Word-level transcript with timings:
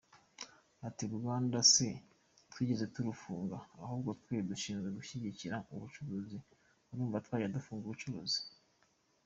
Ati 0.87 1.01
“Uruganda 1.05 1.57
se 1.73 1.87
twigeze 2.51 2.85
turufunga 2.95 3.57
ahubwo, 3.83 4.09
twe 4.21 4.35
dushinzwe 4.49 4.87
gushyigikira 4.97 5.55
ubucuruzi 5.73 6.37
urumva 6.91 7.23
twajya 7.25 7.53
gufunga 7.55 7.83
ubucuruzi? 7.85 8.39